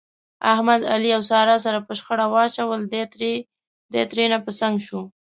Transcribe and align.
احمد، 0.53 0.81
علي 0.93 1.09
او 1.17 1.21
ساره 1.31 1.55
سره 1.65 1.79
په 1.87 1.93
شخړه 1.99 2.25
واچول، 2.33 2.81
دی 3.93 4.01
ترېنه 4.11 4.37
په 4.45 4.51
څنګ 4.59 4.75
شو. 4.87 5.01